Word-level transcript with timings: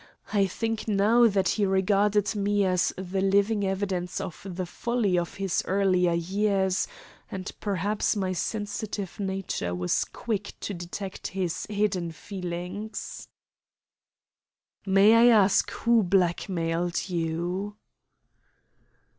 I 0.33 0.47
think 0.47 0.87
now 0.87 1.27
that 1.27 1.47
he 1.49 1.65
regarded 1.67 2.35
me 2.35 2.65
as 2.65 2.91
the 2.97 3.21
living 3.21 3.63
evidence 3.63 4.19
of 4.19 4.41
the 4.43 4.65
folly 4.65 5.15
of 5.15 5.35
his 5.35 5.61
earlier 5.67 6.13
years, 6.13 6.87
and 7.29 7.51
perhaps 7.59 8.15
my 8.15 8.33
sensitive 8.33 9.19
nature 9.19 9.75
was 9.75 10.03
quick 10.05 10.53
to 10.61 10.73
detect 10.73 11.35
this 11.35 11.67
hidden 11.69 12.11
feeling." 12.11 12.91
"May 14.87 15.13
I 15.13 15.25
ask 15.27 15.69
who 15.69 16.01
blackmailed 16.01 17.07
you?" 17.07 17.77